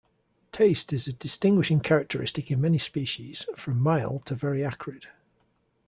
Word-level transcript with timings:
Taste 0.51 0.91
is 0.91 1.05
a 1.07 1.13
distinguishing 1.13 1.79
characteristic 1.79 2.49
in 2.49 2.59
many 2.59 2.79
species, 2.79 3.45
from 3.55 3.79
mild 3.79 4.25
to 4.25 4.33
very 4.33 4.65
acrid. 4.65 5.05